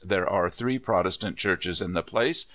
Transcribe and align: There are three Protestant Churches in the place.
There 0.03 0.27
are 0.27 0.49
three 0.49 0.79
Protestant 0.79 1.37
Churches 1.37 1.79
in 1.79 1.93
the 1.93 2.01
place. 2.01 2.47